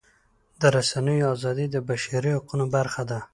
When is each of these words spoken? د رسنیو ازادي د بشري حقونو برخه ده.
د 0.61 0.61
رسنیو 0.75 1.29
ازادي 1.35 1.65
د 1.71 1.75
بشري 1.89 2.31
حقونو 2.37 2.65
برخه 2.75 3.03
ده. 3.09 3.19